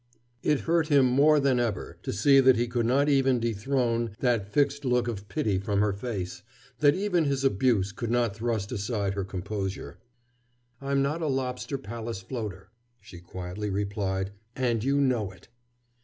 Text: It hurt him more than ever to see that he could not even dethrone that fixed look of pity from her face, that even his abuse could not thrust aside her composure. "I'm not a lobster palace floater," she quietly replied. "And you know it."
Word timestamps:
It 0.41 0.61
hurt 0.61 0.87
him 0.87 1.05
more 1.05 1.39
than 1.39 1.59
ever 1.59 1.99
to 2.01 2.11
see 2.11 2.39
that 2.39 2.55
he 2.55 2.65
could 2.65 2.87
not 2.87 3.07
even 3.07 3.39
dethrone 3.39 4.15
that 4.19 4.51
fixed 4.51 4.83
look 4.83 5.07
of 5.07 5.29
pity 5.29 5.59
from 5.59 5.79
her 5.81 5.93
face, 5.93 6.41
that 6.79 6.95
even 6.95 7.25
his 7.25 7.43
abuse 7.43 7.91
could 7.91 8.09
not 8.09 8.35
thrust 8.35 8.71
aside 8.71 9.13
her 9.13 9.23
composure. 9.23 9.99
"I'm 10.81 11.03
not 11.03 11.21
a 11.21 11.27
lobster 11.27 11.77
palace 11.77 12.21
floater," 12.23 12.71
she 12.99 13.19
quietly 13.19 13.69
replied. 13.69 14.31
"And 14.55 14.83
you 14.83 14.99
know 14.99 15.29
it." 15.31 15.49